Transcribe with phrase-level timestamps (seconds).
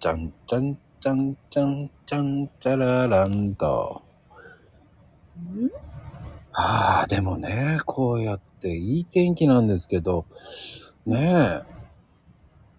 [0.00, 4.02] ちゃんちゃんちゃんちゃんちゃんちゃららんと。
[5.36, 5.70] うん？
[6.52, 10.26] ああ、でもね、こうやっていい天気なんですけど、
[11.06, 11.62] ねえ、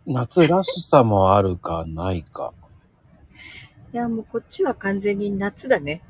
[0.05, 2.53] 夏らしさもあるかないか。
[3.93, 6.01] いや、もうこっちは完全に夏だね。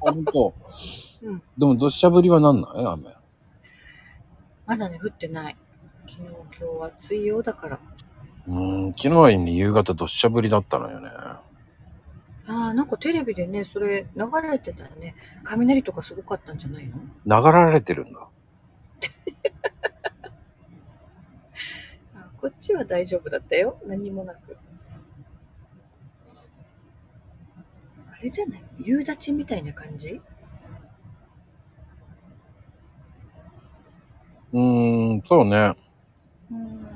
[0.00, 0.54] ほんと。
[1.22, 2.84] うんでも、どっしゃぶりはなんない？
[2.84, 3.04] 雨。
[4.66, 5.56] まだね、降ってない。
[6.08, 6.28] 昨日、
[6.60, 7.78] 今日暑いようだから。
[8.46, 11.08] うーん、昨日はに夕方どっしゃぶりだったのよね。
[11.10, 11.42] あ
[12.46, 16.86] あ、なんかテレビでね、それ流れてたらね、雷とかすごかったんじゃない
[17.24, 17.42] の？
[17.42, 18.18] 流られてるんだ。
[22.14, 23.78] あこっちは大丈夫だったよ。
[23.86, 24.56] 何もなく。
[28.10, 28.62] あれじゃない？
[28.78, 30.20] 夕立ちみたいな感じ？
[34.52, 35.74] うーん、そうね。
[36.50, 36.86] うん。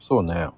[0.00, 0.32] そうね。
[0.34, 0.52] あ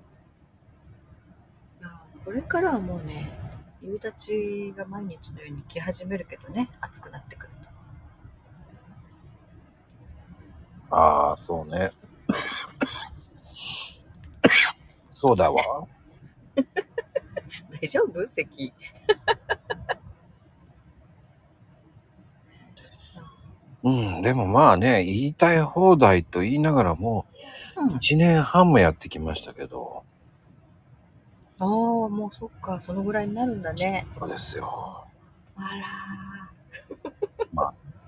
[2.24, 3.36] これからはもうね、
[3.82, 7.52] 夕立ちが毎日のように来始めるけどね、暑くなってくる
[10.88, 10.96] と。
[10.96, 11.90] ああ、そうね。
[15.12, 15.88] そうだわ。
[17.80, 18.24] 大丈夫？
[18.28, 18.72] 咳。
[23.84, 27.26] うん、でもまあね、言いたい放題と言いながらも、
[27.76, 27.96] うん。
[27.96, 30.04] 一年半もやってきましたけど、
[31.58, 34.06] ああ、もうそっか、そのぐらいになるんだね。
[34.18, 35.06] そうですよ。
[35.56, 35.70] あ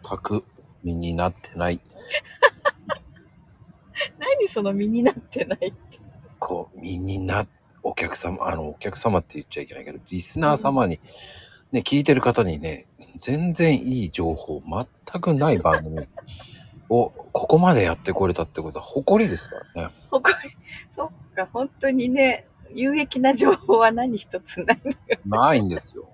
[0.02, 0.44] 全 く
[0.82, 1.80] 身になってない。
[2.88, 2.96] ら。
[4.18, 6.00] 何その身になってないって。
[6.40, 7.46] こう、身にな、
[7.82, 10.98] お客様、あの、お客様って言っちゃいけないけど、リスナー様に、
[11.70, 12.86] ね、聞いてる方にね、
[13.16, 14.62] 全然いい情報、
[15.10, 16.06] 全くない番組
[16.88, 19.94] を、ここまでやってこれたってことは誇りですからね。
[20.10, 20.56] 誇り、
[20.90, 24.96] そっか、本当にね、有益な情報は何一つないのよ。
[25.26, 26.08] ないんですよ。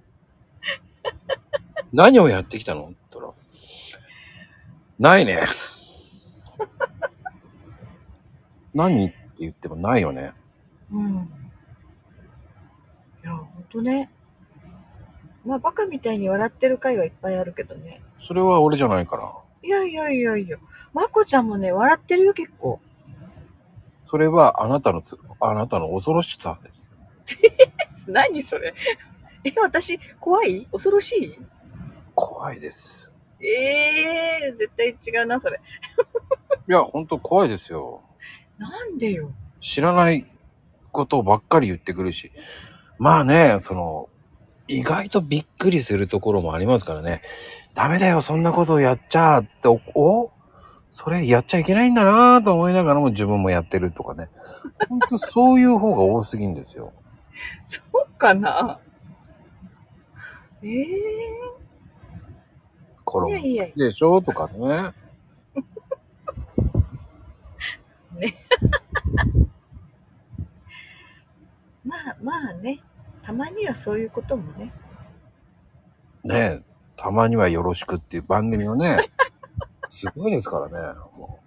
[1.93, 2.83] 何をやってきたの？
[2.83, 3.33] って言ったら、
[4.99, 5.41] ないね。
[8.75, 10.33] 何って言ってもないよね。
[10.93, 11.29] うん。
[13.25, 14.11] いや、本当ね。
[15.45, 18.03] まあ、バカみたいに笑ってる回はいっぱいあるけどね。
[18.19, 19.33] それは俺じゃないから。
[19.63, 20.59] いやいやいやいや。
[20.93, 22.81] まこちゃんもね、笑ってるよ、結構。
[24.03, 26.91] それはあなたのつ、あなたの恐ろしさです。
[28.09, 28.75] 何それ？
[29.45, 30.67] え、私、怖い？
[30.73, 31.39] 恐ろしい？
[32.15, 33.13] 怖いです。
[33.41, 34.89] ええー、絶対
[35.21, 35.61] 違うな、それ。
[36.69, 38.03] いや、本当怖いですよ。
[38.59, 39.33] なんでよ。
[39.61, 40.27] 知らない
[40.93, 42.31] ことばっかり言ってくるし。
[42.99, 44.10] まあね、その、
[44.71, 47.23] 意外とびっくりするところもありますからね。
[47.75, 50.31] ダメだよ、そんなことをやっちゃって、お、お
[50.91, 54.29] それやっちゃいけないんだなぁと思いながらも自分もやってるとかね。
[54.89, 56.93] ほんとそういう方が多すぎんですよ。
[57.67, 58.79] そうかな
[60.63, 60.87] ええ
[63.05, 64.61] コロンいやいや好きでしょとかね。
[71.85, 72.81] まあまあね。
[73.31, 74.73] たまにはそういうこともね。
[76.25, 76.63] ねえ、
[76.97, 79.09] たまにはよろしくっていう番組をね、
[79.89, 80.99] すごいですからね。
[81.17, 81.39] も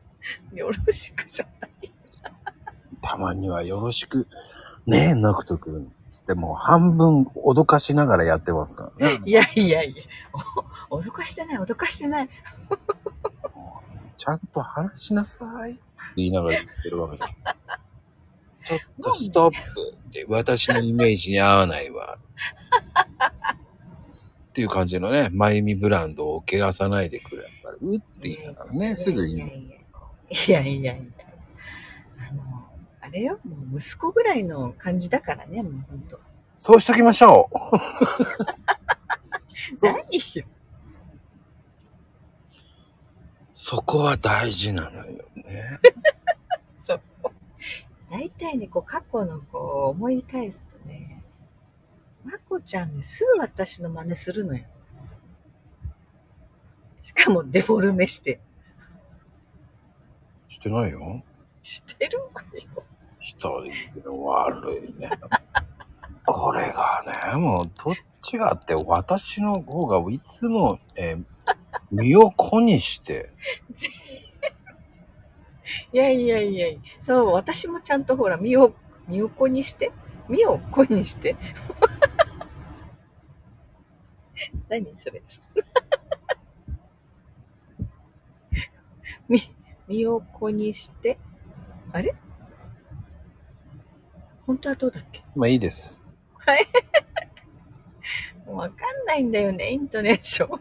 [0.53, 1.71] よろしくじゃない。
[1.83, 4.29] うたまにはよろしく。
[4.85, 5.93] ねえ、なくとくん。
[6.09, 9.21] つってもう半分脅かしながらやってますからね。
[9.25, 10.03] いやいやいや。
[10.89, 12.29] お脅かしてない、脅かしてない。
[14.15, 15.81] ちゃんと話しなさいって
[16.15, 17.82] 言いながら言ってるわけじゃないですか。
[18.63, 19.57] ちょっとストップ
[20.07, 22.17] って私のイメージに合わないわ。
[24.49, 27.43] っていう感じのね、マユミブランドを汚さないでくれ。
[27.43, 29.79] やっぱりうって言いながらね、すぐ言うんですよ。
[30.29, 31.03] いやいやいや。
[32.29, 32.41] あの、
[33.01, 36.19] あれよ、もう息子ぐらいの感じだからね、もうほんと。
[36.55, 37.77] そうしときましょう。
[39.81, 39.95] 何
[40.35, 40.45] よ。
[43.53, 45.79] そこは大事なのよね。
[46.77, 47.01] そう。
[48.13, 51.23] 大体ね、こう、過去のこう、思い返すとね、
[52.23, 54.63] まこちゃんね、すぐ私の真似するのよ。
[57.01, 58.39] しかもデフォルメして。
[60.47, 61.23] してないよ。
[61.63, 62.83] してるわよ。
[63.17, 65.09] 一人悪いね。
[66.23, 67.03] これが
[67.33, 71.25] ね、もうどっちがって私の方がいつも、えー
[71.93, 73.29] 身を粉にして、
[75.93, 78.73] いやいやいやいやそう、私もちゃんとほら、身を、
[79.07, 79.91] 身を粉にして、
[80.27, 81.35] 身を粉にして。
[84.67, 85.21] 何それ。
[89.29, 89.39] 身、
[89.87, 91.17] 身を粉にして、
[91.91, 92.15] あれ？
[94.47, 95.23] 本当はどうだっけ？
[95.35, 96.01] まあいいです。
[98.45, 100.59] もうわかんないんだよね、イントネーション。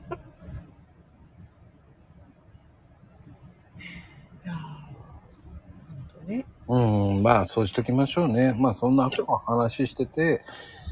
[4.44, 6.46] いやー本当ね。
[6.74, 8.54] うん、まあそうしときましょうね。
[8.58, 9.10] まあそんな
[9.46, 10.42] 話してて、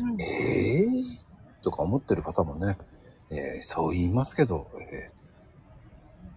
[0.02, 2.76] うんええー、とか思ってる方もね、
[3.30, 5.20] えーそう言いますけど、えー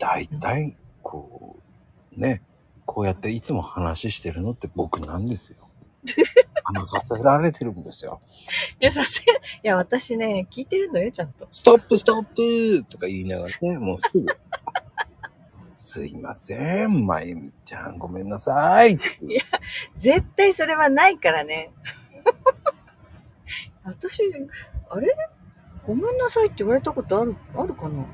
[0.04, 1.58] 大体、こ
[2.18, 2.42] う、ね、
[2.86, 5.70] こうやっていつも話してるのって僕なんですよ。
[6.66, 8.22] 話させられてるんですよ。
[8.82, 9.26] いや、させ、い
[9.64, 11.48] や、私ね、聞いてるのよ、ちゃんと。
[11.52, 14.26] ストップストップとか言いながらね、もうすぐ。
[15.86, 19.10] すいません、まゆみちゃん、ごめんなさいって。
[19.94, 21.74] 絶対それはないからね。
[23.84, 24.22] 私、
[24.90, 25.14] あれ？
[25.86, 28.06] ごめんなさいって言われたことある、あるかな？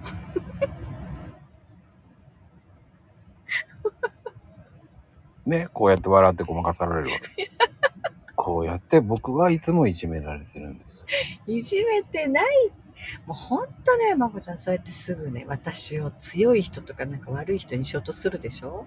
[5.45, 7.51] ね、こうやって笑ってごまかされるわけ。
[8.35, 11.05] こうやって僕はいつもいじめられてるんです。
[11.45, 12.71] いじめてない。
[13.25, 18.85] もうほんとね、まこちゃん、そうやってすぐね、私を強い人とかなんか悪い人にしようとするでしょ？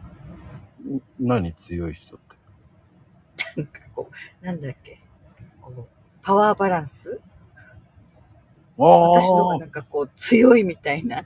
[0.84, 2.36] ん何強い人って？
[3.56, 4.10] なんかこ
[4.42, 5.00] う、なんだっけ？
[5.60, 5.86] こう、
[6.22, 7.20] パワーバランス？
[8.76, 11.20] 私の方がなんかこう、強いみたいな。
[11.20, 11.24] 違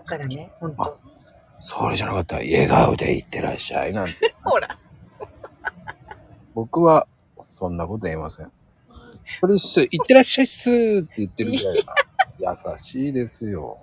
[0.00, 1.00] うからね、ほんと。
[1.58, 4.34] それじゃなかったら笑顔でいってらっしゃいなんて。
[4.44, 4.76] ほら。
[6.54, 7.06] 僕は
[7.48, 8.52] そんなこと言いません。
[9.40, 11.94] ポリス、いってらっしゃいっすって言ってるぐらいな。
[12.52, 13.78] 優しいですよ。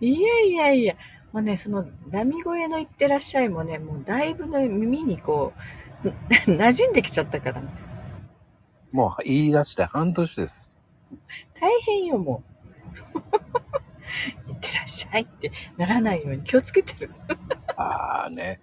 [0.00, 0.96] いやいやいや、
[1.32, 5.52] もうね、その、ダミ声の言ってらっしゃいもね、もうだいぶの耳にこ
[6.04, 6.08] う、
[6.50, 7.68] 馴染んできちゃったからね。
[8.92, 10.70] もう言い出して半年です。
[11.60, 12.42] 大変よ、も
[13.14, 14.48] う。
[14.50, 17.10] いってらっしゃいってならないように気をつけてる。
[17.76, 18.60] ああね。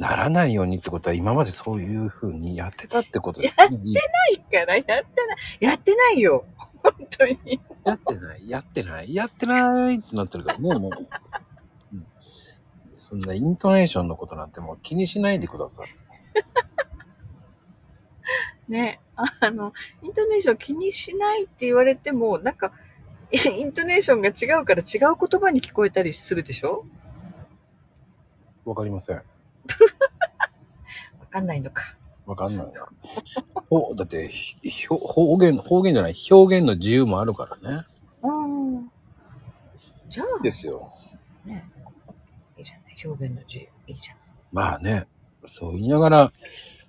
[0.00, 3.68] ならないようにってことは今までそういう風にやってたってことですね。
[3.70, 3.92] いいい
[4.36, 5.06] いから、やってない。
[5.60, 6.46] やってないよ。
[6.82, 7.60] 本当に。
[7.84, 10.90] やってない、やってない、やってないってなってるからね、もう。
[11.92, 12.04] うん
[12.94, 15.88] そんなイントネーションのことなんてもう気にしないでください。
[18.70, 19.00] ね、
[19.40, 22.72] あの、イントネーション気にしないって言われても、なんか、
[23.32, 26.86] イントネーションが違うから違う言葉に聞こえたりするでしょ？
[28.64, 29.22] わかりません。
[31.20, 31.96] わかんないのか。
[32.26, 32.86] わかんないな。
[33.70, 37.86] お、だって、ひょ方言、方言じゃない、表現の自由もあるからね。
[38.22, 38.46] う
[38.78, 38.90] ん。
[40.08, 40.92] じゃあ、ですよ。
[41.44, 41.68] ね、
[42.56, 42.96] いいじゃない。
[43.04, 43.68] 表現の自由。
[43.88, 44.22] いいじゃない。
[44.52, 45.06] まあね、
[45.46, 46.32] そう言いながら、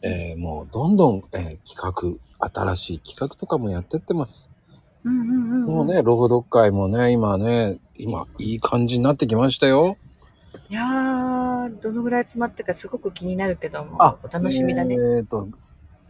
[0.04, 4.50] えーもうどんどん、えー企画、新しい企画とかもやってってます。
[5.04, 9.98] うんうんうん、もうね、朗読会もね、今ね、今、いい感じになってきましたよ。
[10.72, 14.96] いやー、どのぐらい集まったかすごく気になるけども、あお楽しみだね。
[15.18, 15.50] えっ、と、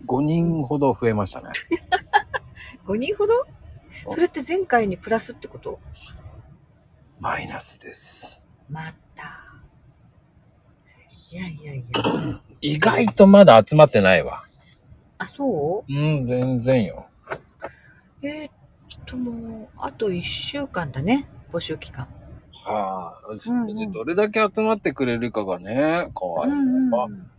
[0.05, 1.47] 5人ほど増えましたね。
[2.85, 3.33] 5人ほど？
[4.09, 5.79] それって前回にプラスってこと？
[7.19, 8.43] マイナスです。
[8.69, 9.43] また。
[11.31, 12.41] いやいやいや。
[12.61, 14.43] 意外とまだ集まってないわ。
[15.17, 15.91] あ、そう？
[15.91, 17.07] うん、全然よ。
[18.21, 18.51] えー、っ
[19.07, 21.27] ともう、あと1週間だね。
[21.51, 22.07] 募集期間。
[22.63, 26.49] はあ、うんうんどれだけ集まってくれるかがね、怖い。
[26.49, 27.31] うんあうん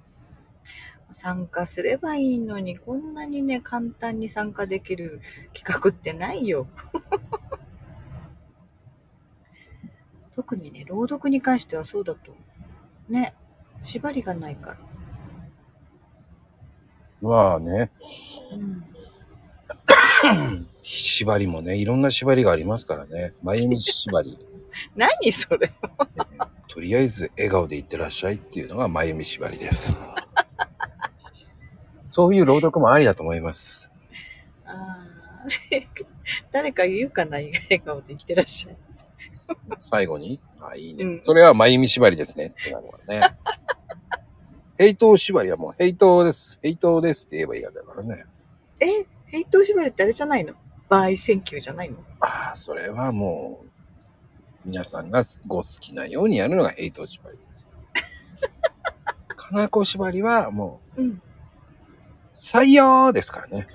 [1.15, 5.21] 参加すればいいのに、こんなにね、簡単に参加できる
[5.53, 6.67] 企画ってないよ。
[10.35, 12.35] 特にね、朗読に関してはそうだと。
[13.09, 13.35] ね、
[13.83, 14.79] 縛りがないから。
[17.21, 17.91] まあね、
[18.53, 18.85] うん。
[20.83, 23.35] 縛りもね、いろんな縛りがありますからね。
[23.43, 24.39] まゆみ縛り。
[24.97, 29.95] 何それえーとりあえず笑顔でいってらっしゃいっていうのがまゆみ縛りです。
[32.07, 33.93] そういう朗読もありだと思います。
[34.65, 35.87] あー
[36.53, 37.53] 誰か言うかな笑
[37.85, 38.77] 顔で言ってらっしゃい。
[39.79, 41.05] 最後に、あ、いいね。
[41.05, 42.47] うんそれはまゆみ縛りですね。
[42.47, 43.37] ってなるからね。
[44.79, 46.59] ヘイト縛りはもうヘイトです。
[46.63, 48.25] ヘイトですって言えばいいわけだからね。
[48.81, 48.87] え、
[49.27, 50.55] ヘイト縛りってあれじゃないの？
[50.89, 51.99] バイセンキューじゃないの？
[52.21, 53.71] ああ、それはもう、
[54.65, 57.69] 皆さんがご好きなようにやるのがヘイト縛りですよ。
[59.37, 61.23] かなこ縛りはもう、うん。
[62.35, 63.67] 採用ですからね。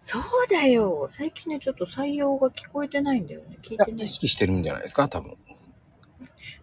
[0.00, 1.06] そうだよ。
[1.10, 3.58] 最近ね、ちょっと採用が聞こえてないんだよね。
[3.62, 4.08] 聞いてない意。
[4.08, 5.36] 識してるんじゃないですか、多分。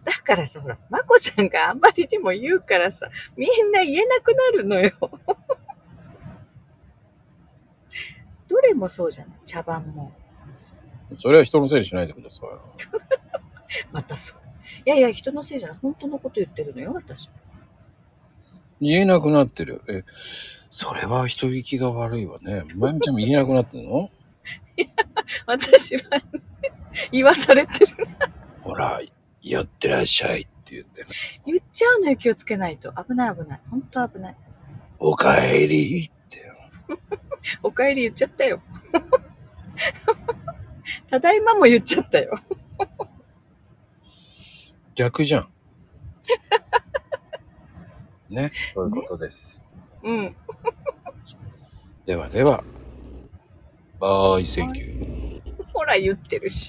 [0.04, 4.92] だからさ、ほら、まこちゃんがあんまりにも言うからさ、みんな言えなくなるのよ。
[8.48, 9.36] どれもそうじゃない？
[9.44, 10.12] 茶番も。
[11.18, 12.48] それは人のせいにしないでください。
[13.92, 14.38] またそう。
[14.84, 15.78] いやいや、人のせいじゃない。
[15.80, 17.28] 本当のこと言ってるのよ、私。
[18.80, 19.82] 言えなくなってる。
[19.88, 20.04] え、
[20.70, 22.64] それは人聞きが悪いわね。
[22.74, 24.10] まゆみちゃんも言えなくなってんの？
[25.46, 26.22] 私は、ね、
[27.10, 27.96] 言わされてる。
[28.60, 29.00] ほら、
[29.42, 31.06] 寄ってらっしゃいって言って。
[31.46, 32.92] 言っちゃうのよ、気をつけないと。
[32.92, 33.60] 危ない危ない。
[33.70, 34.36] ほんと危ない。
[34.98, 36.52] おかえりって。
[37.62, 38.60] お帰り言っちゃったよ。
[41.08, 42.38] ただいまも言っちゃったよ。
[44.96, 45.48] 逆じゃん。
[48.34, 49.62] ね、そういうことです。
[50.02, 50.34] うん。
[52.06, 52.64] ではでは、
[54.00, 55.66] バイセンキュー。
[55.72, 56.64] ほら言ってるし。